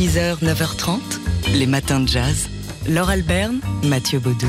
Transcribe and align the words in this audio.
6h, 0.00 0.42
9h30, 0.42 0.98
les 1.52 1.66
matins 1.66 2.00
de 2.00 2.08
jazz. 2.08 2.48
Laure 2.88 3.10
Alberne, 3.10 3.60
Mathieu 3.84 4.18
Baudou. 4.18 4.46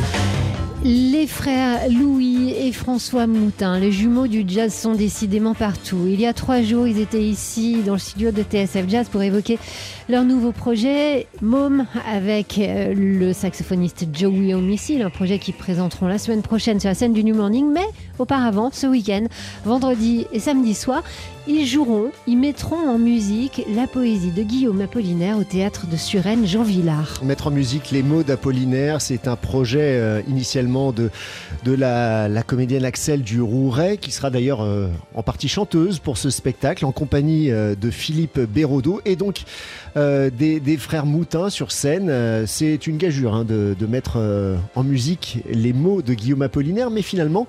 Les 0.86 1.28
frères 1.28 1.90
Louis 1.90 2.54
et 2.58 2.72
François 2.72 3.28
Moutin, 3.28 3.78
les 3.78 3.92
jumeaux 3.92 4.28
du 4.28 4.46
jazz, 4.48 4.74
sont 4.74 4.96
décidément 4.96 5.54
partout. 5.54 6.06
Il 6.08 6.22
y 6.22 6.26
a 6.26 6.32
trois 6.32 6.62
jours, 6.62 6.88
ils 6.88 7.00
étaient 7.00 7.22
ici 7.22 7.84
dans 7.86 7.94
le 7.94 8.00
studio 8.00 8.32
de 8.32 8.44
TSF 8.44 8.88
Jazz 8.88 9.10
pour 9.10 9.22
évoquer 9.22 9.60
leur 10.08 10.24
nouveau 10.24 10.54
projet, 10.54 11.28
Mom, 11.42 11.86
avec 12.10 12.58
euh, 12.58 12.94
le 12.96 13.34
saxophoniste 13.34 14.08
Joey 14.14 14.54
Homicile, 14.54 15.02
un 15.02 15.10
projet 15.10 15.38
qu'ils 15.38 15.54
présenteront 15.54 16.08
la 16.08 16.18
semaine 16.18 16.42
prochaine 16.42 16.80
sur 16.80 16.88
la 16.90 16.96
scène 16.96 17.14
du 17.14 17.26
New 17.26 17.36
Morning. 17.36 17.70
Mais 17.72 17.86
auparavant, 18.20 18.70
ce 18.72 18.88
week-end, 18.88 19.26
vendredi 19.66 20.26
et 20.32 20.40
samedi 20.40 20.74
soir, 20.74 21.04
ils 21.48 21.66
joueront, 21.66 22.12
ils 22.28 22.38
mettront 22.38 22.88
en 22.88 22.98
musique 22.98 23.66
la 23.76 23.88
poésie 23.88 24.32
de 24.32 24.44
Guillaume 24.44 24.82
Apollinaire 24.82 25.38
au 25.38 25.44
théâtre 25.44 25.88
de 25.88 25.96
Suresnes, 25.96 26.46
Jean 26.46 26.64
Villard. 26.64 27.20
Mettre 27.24 27.48
en 27.48 27.52
musique 27.52 27.92
les 27.92 28.04
mots 28.04 28.24
d'Apollinaire, 28.24 29.02
c'est 29.02 29.28
un 29.28 29.36
projet 29.36 29.80
euh, 29.82 30.22
initialement 30.28 30.92
de, 30.92 31.10
la, 31.66 32.44
comédienne 32.44 32.86
Axel 32.86 33.24
du 33.24 33.42
Rouret, 33.42 33.98
qui 33.98 34.12
sera 34.12 34.30
d'ailleurs 34.30 34.62
euh, 34.62 34.88
en 35.16 35.24
partie 35.24 35.48
chanteuse 35.48 36.00
pour 36.00 36.18
ce 36.18 36.30
spectacle, 36.30 36.86
en 36.86 36.92
compagnie 36.92 37.52
euh, 37.52 37.76
de 37.76 37.90
Philippe 37.90 38.40
Béraudot 38.40 39.02
et 39.06 39.16
donc 39.16 39.44
des, 39.96 40.78
frères 40.78 41.06
Moutin 41.06 41.50
sur 41.50 41.72
scène. 41.72 42.46
C'est 42.46 42.88
une 42.88 42.98
gageure 42.98 43.36
hein, 43.36 43.46
de, 43.46 43.76
mettre 43.88 44.20
en 44.76 44.84
musique 44.84 45.40
les 45.50 45.74
mots 45.74 46.02
de 46.02 46.14
Guillaume 46.14 46.44
Apollinaire, 46.44 46.92
mais 46.92 47.02
finalement, 47.02 47.48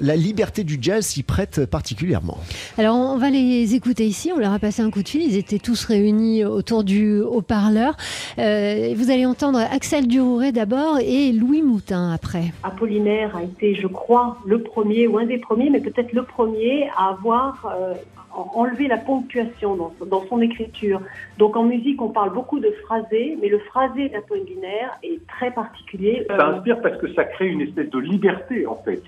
la 0.00 0.16
liberté 0.16 0.64
du 0.64 0.78
jazz 0.80 1.04
s'y 1.04 1.22
prête 1.22 1.66
particulièrement. 1.66 2.38
Alors 2.78 2.96
on 2.96 3.16
va 3.16 3.30
les 3.30 3.74
écouter 3.74 4.04
ici, 4.04 4.32
on 4.34 4.38
leur 4.38 4.52
a 4.52 4.58
passé 4.58 4.82
un 4.82 4.90
coup 4.90 5.02
de 5.02 5.08
fil, 5.08 5.22
ils 5.22 5.36
étaient 5.36 5.58
tous 5.58 5.84
réunis 5.84 6.44
autour 6.44 6.84
du 6.84 7.20
haut-parleur. 7.20 7.96
Euh, 8.38 8.92
vous 8.96 9.10
allez 9.10 9.26
entendre 9.26 9.58
Axel 9.58 10.06
Durouret 10.06 10.52
d'abord 10.52 10.98
et 11.00 11.32
Louis 11.32 11.62
Moutin 11.62 12.12
après. 12.12 12.52
Apollinaire 12.62 13.36
a 13.36 13.42
été, 13.42 13.74
je 13.74 13.86
crois, 13.86 14.38
le 14.46 14.62
premier 14.62 15.06
ou 15.06 15.18
un 15.18 15.26
des 15.26 15.38
premiers, 15.38 15.70
mais 15.70 15.80
peut-être 15.80 16.12
le 16.12 16.22
premier 16.22 16.88
à 16.96 17.10
avoir 17.10 17.66
euh, 17.66 17.94
enlevé 18.54 18.88
la 18.88 18.96
ponctuation 18.96 19.76
dans, 19.76 19.92
dans, 20.06 20.24
son 20.26 20.40
écriture. 20.40 21.00
Donc 21.38 21.56
en 21.56 21.64
musique, 21.64 22.00
on 22.00 22.08
parle 22.08 22.32
beaucoup 22.32 22.60
de 22.60 22.70
phrasé, 22.84 23.36
mais 23.40 23.48
le 23.48 23.58
phrasé 23.58 24.08
d'Apollinaire 24.08 24.98
est 25.02 25.26
très 25.26 25.50
particulier. 25.50 26.26
Ça 26.28 26.48
inspire 26.48 26.80
parce 26.80 26.98
que 26.98 27.12
ça 27.14 27.24
crée 27.24 27.48
une 27.48 27.60
espèce 27.62 27.90
de 27.90 27.98
liberté 27.98 28.66
en 28.66 28.76
fait. 28.84 29.02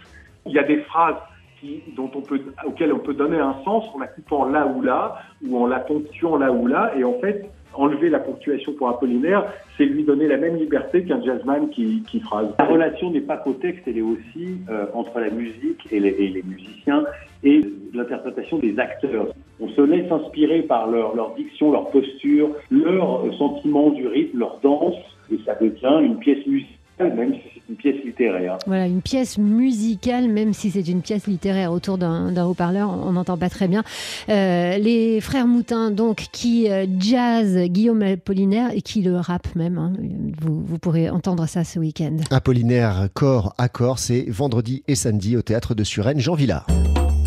Il 0.47 0.53
y 0.53 0.59
a 0.59 0.65
des 0.65 0.79
phrases 0.79 1.17
qui, 1.61 1.83
dont 1.97 2.11
on 2.15 2.21
peut, 2.21 2.41
auxquelles 2.67 2.93
on 2.93 2.99
peut 2.99 3.15
donner 3.15 3.39
un 3.39 3.57
sens 3.65 3.85
en 3.95 3.99
la 3.99 4.09
coupant 4.09 4.47
là 4.47 4.67
ou 4.67 4.83
là, 4.83 5.19
ou 5.47 5.57
en 5.57 5.67
la 5.67 5.79
ponctuant 5.79 6.37
là 6.37 6.53
ou 6.53 6.67
là, 6.67 6.93
et 6.97 7.05
en 7.05 7.19
fait, 7.21 7.49
enlever 7.75 8.11
la 8.11 8.19
ponctuation 8.19 8.73
pour 8.75 8.89
Apollinaire, 8.89 9.45
c'est 9.77 9.85
lui 9.85 10.05
donner 10.05 10.27
la 10.27 10.37
même 10.37 10.57
liberté 10.57 11.05
qu'un 11.05 11.23
jazzman 11.23 11.71
qui, 11.71 12.03
qui 12.03 12.21
phrase. 12.21 12.49
La 12.59 12.67
relation 12.67 13.11
n'est 13.11 13.21
pas 13.21 13.39
qu'au 13.39 13.55
texte, 13.55 13.83
elle 13.87 13.99
est 13.99 14.03
aussi 14.03 14.59
euh, 14.69 14.87
entre 14.95 15.19
la 15.21 15.31
musique 15.31 15.87
et 15.91 16.01
les, 16.01 16.11
et 16.11 16.29
les 16.29 16.43
musiciens 16.43 17.05
et 17.45 17.61
l'interprétation 17.95 18.59
des 18.59 18.79
acteurs. 18.79 19.29
On 19.61 19.69
se 19.69 19.81
laisse 19.81 20.11
inspirer 20.11 20.63
par 20.63 20.89
leur, 20.91 21.15
leur 21.15 21.35
diction, 21.35 21.73
leur 21.73 21.91
posture, 21.91 22.51
leur 22.71 23.35
sentiment 23.37 23.91
du 23.91 24.07
rythme, 24.07 24.39
leur 24.39 24.59
danse, 24.63 24.95
et 25.33 25.39
ça 25.45 25.55
devient 25.55 26.05
une 26.05 26.19
pièce 26.19 26.47
musicale 26.47 26.83
même 26.99 27.35
si 27.35 27.52
pièce 27.83 28.05
littéraire. 28.05 28.59
Voilà, 28.67 28.87
une 28.87 29.03
pièce 29.03 29.39
musicale, 29.39 30.29
même 30.29 30.53
si 30.53 30.71
c'est 30.71 30.87
une 30.89 31.03
pièce 31.03 31.27
littéraire 31.27 31.73
autour 31.73 31.99
d'un 31.99 32.45
haut-parleur, 32.45 32.91
on 32.91 33.13
n'entend 33.13 33.37
pas 33.37 33.51
très 33.51 33.69
bien. 33.69 33.83
Euh, 34.29 34.79
les 34.79 35.21
frères 35.21 35.47
Moutin, 35.47 35.91
donc, 35.91 36.27
qui 36.33 36.71
euh, 36.71 36.87
jazz 36.99 37.59
Guillaume 37.67 38.03
Apollinaire 38.03 38.71
et 38.73 38.83
qui 38.83 39.03
le 39.03 39.17
rappe 39.17 39.55
même. 39.57 39.79
Hein. 39.79 39.93
Vous, 40.41 40.63
vous, 40.65 40.79
pourrez 40.79 41.11
entendre 41.11 41.47
ça 41.47 41.65
ce 41.65 41.79
week-end. 41.79 42.17
Apollinaire, 42.31 43.09
corps 43.15 43.55
à 43.59 43.69
corps, 43.69 43.99
c'est 43.99 44.25
vendredi 44.29 44.85
et 44.87 44.95
samedi 44.95 45.37
au 45.37 45.43
théâtre 45.43 45.75
de 45.75 45.85
Suresnes, 45.85 46.21
Jean 46.21 46.35
Villard. 46.35 46.67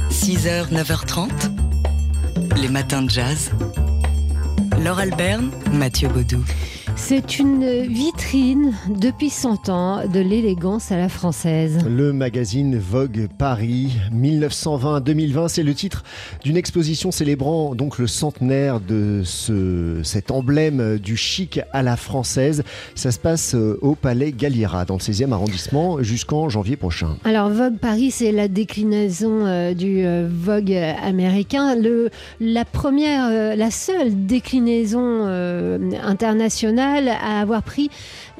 6h, 0.09 0.71
9h30, 0.71 1.29
les 2.61 2.69
matins 2.69 3.01
de 3.01 3.09
jazz. 3.09 3.51
Laure 4.83 4.99
Alberne, 4.99 5.51
Mathieu 5.73 6.07
Baudou. 6.09 6.43
C'est 6.97 7.39
une 7.39 7.81
vitrine 7.81 8.73
depuis 8.89 9.29
100 9.29 9.69
ans 9.69 10.07
de 10.07 10.19
l'élégance 10.19 10.91
à 10.91 10.97
la 10.97 11.09
française. 11.09 11.85
Le 11.87 12.13
magazine 12.13 12.77
Vogue 12.77 13.27
Paris 13.37 13.91
1920-2020, 14.13 15.49
c'est 15.49 15.63
le 15.63 15.73
titre 15.73 16.03
d'une 16.43 16.57
exposition 16.57 17.11
célébrant 17.11 17.75
donc 17.75 17.97
le 17.97 18.07
centenaire 18.07 18.79
de 18.79 19.21
ce, 19.23 19.99
cet 20.03 20.31
emblème 20.31 20.97
du 20.97 21.17
chic 21.17 21.59
à 21.73 21.83
la 21.83 21.97
française. 21.97 22.63
Ça 22.95 23.11
se 23.11 23.19
passe 23.19 23.55
au 23.55 23.95
Palais 23.95 24.31
Galliera 24.31 24.85
dans 24.85 24.95
le 24.95 24.99
16e 24.99 25.31
arrondissement 25.31 26.01
jusqu'en 26.01 26.49
janvier 26.49 26.77
prochain. 26.77 27.17
Alors 27.25 27.49
Vogue 27.49 27.77
Paris, 27.77 28.11
c'est 28.11 28.31
la 28.31 28.47
déclinaison 28.47 29.45
euh, 29.45 29.73
du 29.73 30.05
euh, 30.05 30.27
Vogue 30.31 30.73
américain, 31.03 31.75
le, 31.75 32.09
la 32.39 32.65
première, 32.65 33.27
euh, 33.29 33.55
la 33.55 33.69
seule 33.69 34.25
déclinaison 34.25 35.25
euh, 35.27 35.77
à 36.85 37.39
avoir 37.39 37.63
pris 37.63 37.89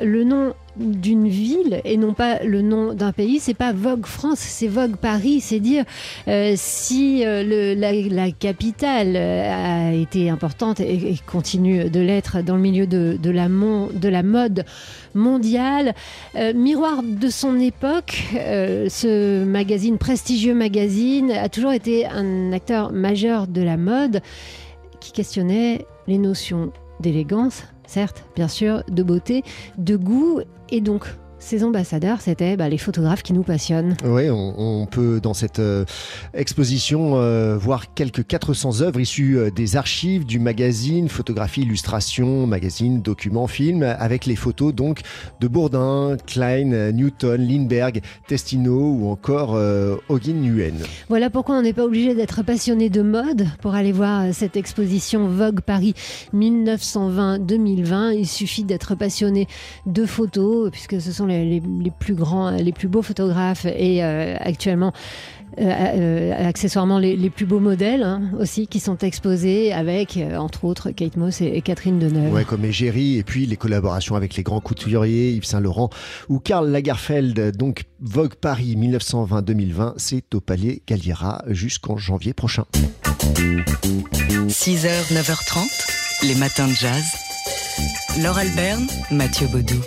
le 0.01 0.23
nom 0.23 0.53
d'une 0.77 1.27
ville 1.27 1.81
et 1.85 1.95
non 1.97 2.13
pas 2.13 2.43
le 2.43 2.61
nom 2.61 2.93
d'un 2.93 3.11
pays. 3.11 3.39
C'est 3.39 3.53
pas 3.53 3.71
Vogue 3.71 4.05
France, 4.05 4.39
c'est 4.39 4.67
Vogue 4.67 4.97
Paris. 4.97 5.39
C'est 5.41 5.59
dire 5.59 5.85
euh, 6.27 6.53
si 6.55 7.23
euh, 7.25 7.75
la, 7.75 8.31
capitale 8.31 9.15
a 9.15 9.93
été 9.93 10.29
importante 10.29 10.79
et, 10.79 11.15
continue 11.25 11.89
de 11.89 11.99
l'être 11.99 12.41
dans 12.41 12.55
le 12.55 12.61
milieu 12.61 12.87
de, 12.87 13.29
la 13.29 14.23
mode 14.23 14.65
mondiale. 15.13 15.95
Euh, 16.35 16.53
miroir 16.53 17.01
de 17.03 17.29
son 17.29 17.59
époque, 17.59 18.23
euh, 18.35 18.87
ce 18.89 19.43
magazine, 19.43 19.97
prestigieux 19.97 20.53
magazine, 20.53 21.31
a 21.31 21.49
toujours 21.49 21.71
été 21.71 22.05
un 22.05 22.51
acteur 22.51 22.91
majeur 22.91 23.47
de 23.47 23.61
la 23.61 23.77
mode 23.77 24.21
qui 24.99 25.11
questionnait 25.11 25.85
les 26.07 26.17
notions 26.17 26.71
d'élégance, 26.99 27.63
certes, 27.87 28.25
bien 28.35 28.47
sûr, 28.47 28.83
de 28.87 29.03
beauté, 29.03 29.43
de 29.77 29.95
goût 29.95 30.41
et 30.69 30.81
donc 30.81 31.05
ces 31.39 31.63
ambassadeurs, 31.63 32.21
c'était 32.21 32.55
bah, 32.57 32.69
les 32.69 32.77
photographes 32.77 33.23
qui 33.23 33.33
nous 33.33 33.43
passionnent. 33.43 33.95
Oui, 34.05 34.29
on, 34.29 34.81
on 34.81 34.85
peut 34.85 35.19
dans 35.21 35.33
cette 35.33 35.59
euh, 35.59 35.85
exposition 36.33 37.17
euh, 37.17 37.57
voir 37.57 37.93
quelques 37.93 38.25
400 38.25 38.81
œuvres 38.81 38.99
issues 38.99 39.37
euh, 39.37 39.51
des 39.51 39.75
archives 39.75 40.25
du 40.25 40.39
magazine, 40.39 41.09
photographie, 41.09 41.61
illustration, 41.61 42.47
magazine, 42.47 43.01
documents, 43.01 43.47
films, 43.47 43.83
avec 43.83 44.25
les 44.25 44.35
photos 44.35 44.73
donc 44.73 45.01
de 45.39 45.47
Bourdin, 45.47 46.17
Klein, 46.25 46.91
Newton, 46.91 47.41
Lindbergh, 47.41 48.01
Testino 48.27 48.91
ou 48.91 49.09
encore 49.09 49.51
Hogan 50.09 50.41
Nguyen. 50.41 50.75
Voilà 51.09 51.29
pourquoi 51.29 51.57
on 51.57 51.61
n'est 51.61 51.73
pas 51.73 51.85
obligé 51.85 52.15
d'être 52.15 52.43
passionné 52.43 52.89
de 52.89 53.01
mode 53.01 53.47
pour 53.61 53.75
aller 53.75 53.91
voir 53.91 54.33
cette 54.33 54.57
exposition 54.57 55.27
Vogue 55.27 55.61
Paris 55.61 55.93
1920-2020. 56.33 58.15
Il 58.17 58.27
suffit 58.27 58.63
d'être 58.63 58.95
passionné 58.95 59.47
de 59.85 60.05
photos, 60.05 60.71
puisque 60.71 61.01
ce 61.01 61.11
sont 61.11 61.24
les 61.25 61.45
les, 61.45 61.61
les, 61.81 61.91
plus 61.91 62.15
grands, 62.15 62.51
les 62.51 62.71
plus 62.71 62.87
beaux 62.87 63.01
photographes 63.01 63.65
et 63.65 64.03
euh, 64.03 64.35
actuellement 64.39 64.93
euh, 65.57 65.63
euh, 65.63 66.49
accessoirement 66.49 66.99
les, 66.99 67.15
les, 67.15 67.29
plus 67.29 67.45
beaux 67.45 67.61
modèles 67.61 68.03
hein, 68.03 68.23
aussi 68.37 68.67
qui 68.67 68.81
sont 68.81 68.97
exposés 68.97 69.71
avec 69.71 70.17
euh, 70.17 70.35
entre 70.35 70.65
autres 70.65 70.91
Kate 70.91 71.15
Moss 71.15 71.39
et, 71.39 71.45
et 71.45 71.61
Catherine 71.61 71.97
Deneuve. 71.97 72.33
Ouais, 72.33 72.43
comme 72.43 72.65
Égérie 72.65 73.17
et 73.17 73.23
puis 73.23 73.45
les 73.45 73.55
collaborations 73.55 74.15
avec 74.15 74.35
les 74.35 74.43
grands 74.43 74.59
couturiers 74.59 75.31
Yves 75.31 75.45
Saint 75.45 75.61
Laurent 75.61 75.89
ou 76.27 76.39
Karl 76.39 76.69
Lagerfeld. 76.69 77.55
Donc 77.55 77.85
Vogue 78.01 78.35
Paris 78.35 78.75
1920-2020, 78.75 79.93
c'est 79.95 80.35
au 80.35 80.41
Palais 80.41 80.81
Galliera 80.85 81.41
jusqu'en 81.47 81.95
janvier 81.95 82.33
prochain. 82.33 82.65
6h, 84.49 85.13
9h30, 85.13 86.27
les 86.27 86.35
matins 86.35 86.67
de 86.67 86.73
jazz. 86.73 87.05
Laure 88.21 88.37
Alberne, 88.39 88.87
Mathieu 89.09 89.47
Baudou. 89.47 89.79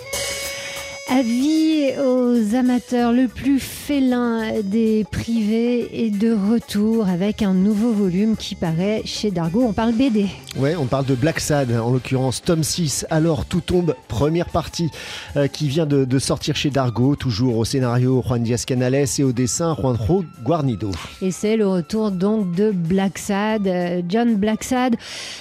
Avis 1.11 1.91
aux 1.97 2.55
amateurs, 2.55 3.11
le 3.11 3.27
plus 3.27 3.59
félin 3.59 4.61
des 4.63 5.03
privés 5.11 6.05
est 6.05 6.11
de 6.11 6.31
retour 6.31 7.07
avec 7.07 7.41
un 7.41 7.55
nouveau 7.55 7.91
volume 7.91 8.35
qui 8.37 8.53
paraît 8.53 9.01
chez 9.05 9.31
Dargo. 9.31 9.63
On 9.63 9.73
parle 9.73 9.93
BD. 9.93 10.27
Ouais, 10.55 10.75
on 10.75 10.85
parle 10.85 11.05
de 11.05 11.15
Black 11.15 11.39
Sad, 11.39 11.71
en 11.71 11.91
l'occurrence 11.91 12.43
tome 12.43 12.63
6. 12.63 13.07
Alors 13.09 13.45
tout 13.45 13.61
tombe, 13.61 13.95
première 14.07 14.49
partie 14.49 14.91
euh, 15.35 15.47
qui 15.47 15.67
vient 15.67 15.87
de, 15.87 16.05
de, 16.05 16.19
sortir 16.19 16.55
chez 16.55 16.69
Dargo, 16.69 17.15
toujours 17.15 17.57
au 17.57 17.65
scénario 17.65 18.23
Juan 18.23 18.43
Diaz 18.43 18.65
Canales 18.65 19.05
et 19.17 19.23
au 19.23 19.31
dessin 19.31 19.75
Juanjo 19.75 20.25
Guarnido. 20.43 20.91
Et 21.23 21.31
c'est 21.31 21.57
le 21.57 21.67
retour 21.67 22.11
donc 22.11 22.53
de 22.53 22.69
Black 22.69 23.17
Sad, 23.17 23.67
euh, 23.67 24.01
John 24.07 24.35
Black 24.35 24.63
Sad, 24.63 24.95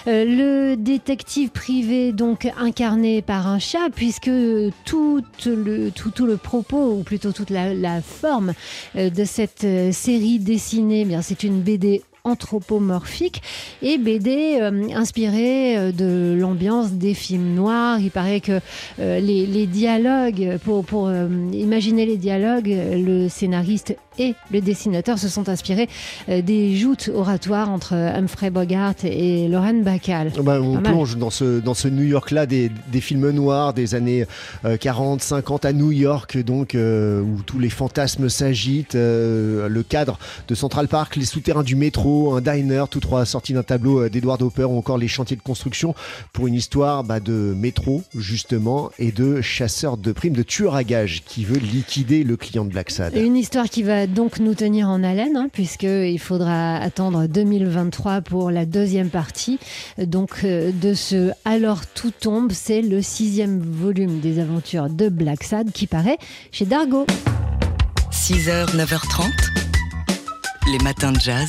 euh, 0.06 0.25
le 0.25 0.76
détective 0.76 1.50
privé 1.50 2.12
donc 2.12 2.49
incarné 2.59 3.20
par 3.20 3.47
un 3.47 3.59
chat, 3.59 3.91
puisque 3.94 4.31
toute 4.85 5.47
le, 5.64 5.90
tout, 5.90 6.10
tout, 6.10 6.26
le 6.26 6.37
propos, 6.37 6.93
ou 6.93 7.02
plutôt 7.02 7.32
toute 7.32 7.50
la, 7.50 7.75
la 7.75 8.00
forme 8.02 8.55
euh, 8.96 9.10
de 9.10 9.25
cette 9.25 9.64
euh, 9.64 9.93
série 9.93 10.38
dessinée, 10.38 11.02
eh 11.02 11.05
bien 11.05 11.22
c'est 11.22 11.43
une 11.43 11.60
BD 11.60 12.02
anthropomorphique 12.28 13.42
et 13.82 13.98
BD 13.98 14.60
inspirée 14.94 15.92
de 15.92 16.36
l'ambiance 16.38 16.92
des 16.92 17.14
films 17.14 17.54
noirs. 17.54 17.98
Il 18.00 18.10
paraît 18.10 18.40
que 18.40 18.60
les, 18.98 19.66
dialogues, 19.66 20.58
pour, 20.64 20.84
pour 20.84 21.10
imaginer 21.52 22.06
les 22.06 22.16
dialogues, 22.16 22.69
le 22.69 23.28
scénariste 23.28 23.96
et 24.19 24.34
le 24.50 24.60
dessinateur 24.60 25.19
se 25.19 25.28
sont 25.28 25.48
inspirés 25.48 25.88
des 26.28 26.76
joutes 26.76 27.10
oratoires 27.14 27.70
entre 27.70 27.94
Humphrey 27.94 28.50
Bogart 28.50 28.94
et 29.04 29.48
Lorraine 29.48 29.82
Bacall. 29.82 30.32
Bah, 30.42 30.60
on 30.60 30.78
plonge 30.78 31.16
dans 31.16 31.31
ce, 31.31 31.60
dans 31.60 31.74
ce 31.74 31.88
New 31.88 32.02
York-là 32.02 32.46
des, 32.46 32.70
des, 32.90 33.00
films 33.00 33.31
noirs 33.31 33.74
des 33.74 33.94
années 33.94 34.26
40, 34.81 35.22
50 35.22 35.64
à 35.64 35.72
New 35.72 35.92
York, 35.92 36.38
donc 36.38 36.74
où 36.74 37.42
tous 37.46 37.58
les 37.58 37.70
fantasmes 37.70 38.28
s'agitent. 38.28 38.94
le 38.94 39.82
cadre 39.88 40.19
de 40.48 40.54
Central 40.54 40.88
Park, 40.88 41.16
les 41.16 41.24
souterrains 41.24 41.62
du 41.62 41.76
métro, 41.76 42.18
un 42.35 42.41
diner, 42.41 42.85
tous 42.91 43.00
trois 43.00 43.25
sortis 43.25 43.53
d'un 43.53 43.62
tableau 43.62 44.03
euh, 44.03 44.09
d'Edward 44.09 44.43
Hopper 44.43 44.65
ou 44.65 44.76
encore 44.76 44.99
les 44.99 45.09
chantiers 45.09 45.37
de 45.37 45.43
construction 45.43 45.94
pour 46.32 46.47
une 46.47 46.55
histoire 46.55 47.05
bah, 47.05 47.20
de 47.20 47.55
métro 47.56 48.03
justement 48.15 48.91
et 48.99 49.12
de 49.12 49.41
chasseur 49.41 49.97
de 49.97 50.12
primes, 50.12 50.35
de 50.35 50.43
tueur 50.43 50.75
à 50.75 50.85
gages 50.85 51.23
qui 51.25 51.44
veut 51.44 51.59
liquider 51.59 52.25
le 52.25 52.37
client 52.37 52.65
de 52.65 52.70
Black 52.70 52.91
Sad. 52.91 53.17
Une 53.17 53.37
histoire 53.37 53.69
qui 53.69 53.82
va 53.82 54.06
donc 54.06 54.41
nous 54.41 54.55
tenir 54.55 54.88
en 54.88 55.03
haleine 55.03 55.37
hein, 55.37 55.49
puisqu'il 55.53 56.19
faudra 56.19 56.76
attendre 56.76 57.26
2023 57.26 58.20
pour 58.23 58.50
la 58.50 58.67
deuxième 58.67 59.11
partie. 59.11 59.59
Donc 59.99 60.41
euh, 60.44 60.73
de 60.73 60.94
ce 60.94 61.31
Alors 61.44 61.87
tout 61.87 62.11
tombe, 62.11 62.53
c'est 62.53 62.82
le 62.82 63.03
sixième 63.03 63.61
volume 63.61 64.20
des 64.20 64.38
aventures 64.38 64.88
de 64.88 65.09
Black 65.09 65.44
Sad 65.44 65.73
qui 65.73 65.87
paraît 65.87 66.19
chez 66.53 66.65
Dargo. 66.65 67.06
6h, 68.11 68.76
9h30, 68.76 69.25
les 70.73 70.79
matins 70.85 71.12
de 71.12 71.20
jazz. 71.20 71.49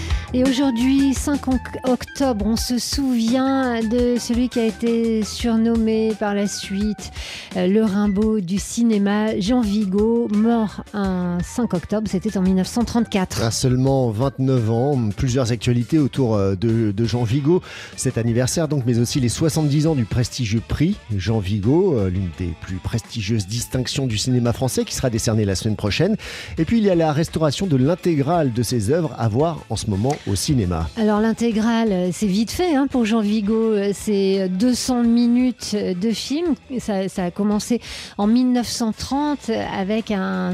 Et 0.33 0.45
aujourd'hui, 0.45 1.13
5 1.13 1.41
octobre, 1.83 2.45
on 2.45 2.55
se 2.55 2.79
souvient 2.79 3.81
de 3.81 4.15
celui 4.17 4.47
qui 4.47 4.61
a 4.61 4.65
été 4.65 5.25
surnommé 5.25 6.13
par 6.17 6.33
la 6.33 6.47
suite 6.47 7.11
euh, 7.57 7.67
le 7.67 7.83
Rimbaud 7.83 8.39
du 8.39 8.57
cinéma, 8.57 9.37
Jean 9.41 9.59
Vigo, 9.59 10.29
mort 10.33 10.85
un 10.93 11.37
5 11.43 11.73
octobre, 11.73 12.07
c'était 12.09 12.37
en 12.37 12.43
1934. 12.43 13.43
À 13.43 13.51
seulement 13.51 14.09
29 14.09 14.71
ans, 14.71 15.09
plusieurs 15.17 15.51
actualités 15.51 15.99
autour 15.99 16.35
euh, 16.35 16.55
de, 16.55 16.93
Jean 17.03 17.23
Vigo, 17.23 17.61
cet 17.97 18.17
anniversaire 18.17 18.69
donc, 18.69 18.83
mais 18.85 18.99
aussi 18.99 19.19
les 19.19 19.27
70 19.27 19.87
ans 19.87 19.95
du 19.95 20.05
prestigieux 20.05 20.61
prix 20.65 20.95
Jean 21.13 21.39
Vigo, 21.39 21.97
euh, 21.97 22.09
l'une 22.09 22.29
des 22.37 22.53
plus 22.61 22.77
prestigieuses 22.77 23.47
distinctions 23.47 24.07
du 24.07 24.17
cinéma 24.17 24.53
français 24.53 24.85
qui 24.85 24.95
sera 24.95 25.09
décernée 25.09 25.43
la 25.43 25.55
semaine 25.55 25.75
prochaine. 25.75 26.15
Et 26.57 26.63
puis 26.63 26.77
il 26.77 26.85
y 26.85 26.89
a 26.89 26.95
la 26.95 27.11
restauration 27.11 27.67
de 27.67 27.75
l'intégrale 27.75 28.53
de 28.53 28.63
ses 28.63 28.91
œuvres 28.91 29.13
à 29.17 29.27
voir 29.27 29.59
en 29.69 29.75
ce 29.75 29.89
moment 29.89 30.15
au 30.27 30.35
cinéma 30.35 30.89
Alors 30.97 31.19
l'intégrale, 31.19 32.09
c'est 32.11 32.27
vite 32.27 32.51
fait 32.51 32.75
hein, 32.75 32.87
pour 32.87 33.05
Jean 33.05 33.21
Vigo. 33.21 33.73
C'est 33.93 34.49
200 34.49 35.03
minutes 35.03 35.75
de 35.75 36.11
film. 36.11 36.55
Ça, 36.79 37.03
a 37.17 37.31
commencé 37.31 37.81
en 38.17 38.27
1930 38.27 39.51
avec 39.73 40.11
un, 40.11 40.53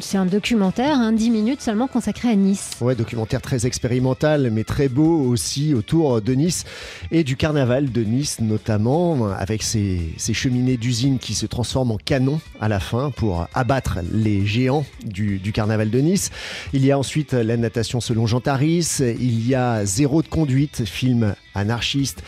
c'est 0.00 0.18
un 0.18 0.26
documentaire, 0.26 0.96
un 0.96 1.08
hein, 1.08 1.12
10 1.12 1.30
minutes 1.30 1.60
seulement 1.60 1.86
consacré 1.86 2.28
à 2.28 2.34
Nice. 2.34 2.70
Ouais, 2.80 2.94
documentaire 2.94 3.40
très 3.40 3.66
expérimental, 3.66 4.50
mais 4.50 4.64
très 4.64 4.88
beau 4.88 5.20
aussi 5.20 5.74
autour 5.74 6.20
de 6.20 6.32
Nice 6.34 6.64
et 7.10 7.24
du 7.24 7.36
carnaval 7.36 7.90
de 7.90 8.02
Nice 8.02 8.40
notamment, 8.40 9.28
avec 9.30 9.62
ces, 9.62 10.14
cheminées 10.32 10.76
d'usines 10.76 11.18
qui 11.18 11.34
se 11.34 11.46
transforment 11.46 11.92
en 11.92 11.98
canons 11.98 12.40
à 12.60 12.68
la 12.68 12.80
fin 12.80 13.10
pour 13.10 13.46
abattre 13.54 13.98
les 14.12 14.46
géants 14.46 14.84
du, 15.04 15.38
du 15.38 15.52
carnaval 15.52 15.90
de 15.90 15.98
Nice. 15.98 16.30
Il 16.72 16.84
y 16.84 16.90
a 16.90 16.98
ensuite 16.98 17.32
la 17.32 17.56
natation 17.56 18.00
selon 18.00 18.26
Jean 18.26 18.40
Taris, 18.40 18.81
il 19.00 19.46
y 19.46 19.54
a 19.54 19.84
Zéro 19.84 20.22
de 20.22 20.28
conduite, 20.28 20.84
film 20.84 21.34
anarchiste. 21.54 22.22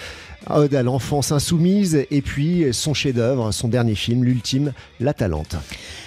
Ode 0.50 0.74
à 0.74 0.82
l'enfance 0.82 1.32
insoumise 1.32 2.04
et 2.10 2.20
puis 2.20 2.66
son 2.72 2.92
chef-d'œuvre, 2.92 3.50
son 3.50 3.68
dernier 3.68 3.94
film, 3.94 4.24
l'ultime, 4.24 4.72
La 5.00 5.14
Talente. 5.14 5.56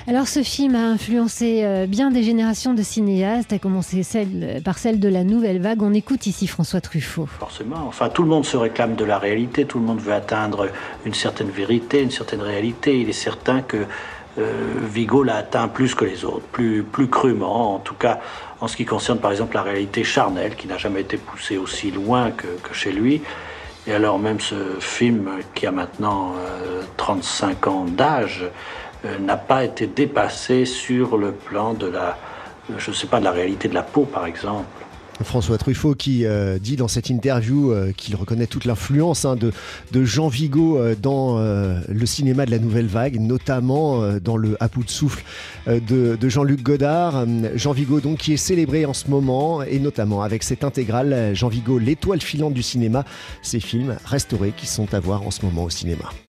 Alors 0.05 0.27
ce 0.27 0.43
film 0.43 0.75
a 0.75 0.85
influencé 0.85 1.63
euh, 1.63 1.87
bien 1.87 2.11
des 2.11 2.21
générations 2.21 2.75
de 2.75 2.83
cinéastes, 2.83 3.51
a 3.51 3.57
commencé 3.57 4.03
celle, 4.03 4.61
par 4.63 4.77
celle 4.77 4.99
de 4.99 5.09
la 5.09 5.23
nouvelle 5.23 5.59
vague. 5.59 5.81
On 5.81 5.93
écoute 5.93 6.27
ici 6.27 6.45
François 6.45 6.81
Truffaut. 6.81 7.25
Forcément, 7.39 7.83
enfin 7.87 8.09
tout 8.09 8.21
le 8.21 8.29
monde 8.29 8.45
se 8.45 8.57
réclame 8.57 8.95
de 8.95 9.05
la 9.05 9.17
réalité, 9.17 9.65
tout 9.65 9.79
le 9.79 9.85
monde 9.85 9.99
veut 9.99 10.13
atteindre 10.13 10.69
une 11.05 11.15
certaine 11.15 11.49
vérité, 11.49 12.03
une 12.03 12.11
certaine 12.11 12.41
réalité. 12.41 13.01
Il 13.01 13.09
est 13.09 13.13
certain 13.13 13.61
que 13.61 13.77
euh, 13.77 13.85
Vigo 14.37 15.23
l'a 15.23 15.37
atteint 15.37 15.67
plus 15.67 15.95
que 15.95 16.05
les 16.05 16.23
autres, 16.23 16.45
plus, 16.51 16.83
plus 16.83 17.07
crûment, 17.07 17.75
en 17.75 17.79
tout 17.79 17.95
cas 17.95 18.19
en 18.59 18.67
ce 18.67 18.75
qui 18.75 18.85
concerne 18.85 19.19
par 19.19 19.31
exemple 19.31 19.55
la 19.55 19.61
réalité 19.61 20.03
charnelle, 20.03 20.55
qui 20.55 20.67
n'a 20.67 20.77
jamais 20.77 21.01
été 21.01 21.17
poussée 21.17 21.57
aussi 21.57 21.91
loin 21.91 22.31
que, 22.31 22.47
chez 22.73 22.91
lui. 22.91 23.21
Et 23.85 23.93
alors 23.93 24.19
même 24.19 24.39
ce 24.39 24.55
film, 24.79 25.29
qui 25.53 25.65
a 25.65 25.71
maintenant 25.71 26.33
35 26.97 27.67
euh, 27.67 27.69
ans 27.69 27.85
d'âge, 27.85 28.45
euh, 29.05 29.17
n'a 29.19 29.37
pas 29.37 29.63
été 29.63 29.87
dépassé 29.87 30.65
sur 30.65 31.17
le 31.17 31.31
plan 31.31 31.73
de 31.73 31.87
la, 31.87 32.17
je 32.77 32.91
sais 32.91 33.07
pas, 33.07 33.19
de 33.19 33.25
la 33.25 33.31
réalité 33.31 33.67
de 33.67 33.75
la 33.75 33.83
peau 33.83 34.03
par 34.03 34.25
exemple. 34.25 34.65
François 35.23 35.57
Truffaut 35.57 35.95
qui 35.95 36.25
euh, 36.25 36.59
dit 36.59 36.75
dans 36.75 36.87
cette 36.87 37.09
interview 37.09 37.71
euh, 37.71 37.91
qu'il 37.95 38.15
reconnaît 38.15 38.47
toute 38.47 38.65
l'influence 38.65 39.25
hein, 39.25 39.35
de, 39.35 39.51
Jean 40.03 40.27
Vigo 40.27 40.77
euh, 40.77 40.95
dans 40.99 41.37
le 41.37 42.05
cinéma 42.05 42.45
de 42.45 42.51
la 42.51 42.59
nouvelle 42.59 42.87
vague, 42.87 43.19
notamment 43.19 44.01
dans 44.19 44.37
le 44.37 44.57
À 44.61 44.67
de 44.67 44.89
souffle 44.89 45.23
de, 45.67 46.17
Jean-Luc 46.29 46.61
Godard. 46.61 47.25
Jean 47.55 47.71
Vigo 47.71 47.99
donc 47.99 48.19
qui 48.19 48.33
est 48.33 48.37
célébré 48.37 48.85
en 48.85 48.93
ce 48.93 49.09
moment 49.09 49.63
et 49.63 49.79
notamment 49.79 50.21
avec 50.21 50.43
cette 50.43 50.63
intégrale 50.63 51.31
Jean 51.33 51.47
Vigo, 51.47 51.79
l'étoile 51.79 52.21
filante 52.21 52.53
du 52.53 52.63
cinéma, 52.63 53.05
ces 53.41 53.59
films 53.59 53.97
restaurés 54.05 54.53
qui 54.55 54.67
sont 54.67 54.93
à 54.93 54.99
voir 54.99 55.23
en 55.23 55.31
ce 55.31 55.45
moment 55.45 55.63
au 55.63 55.69
cinéma. 55.69 56.09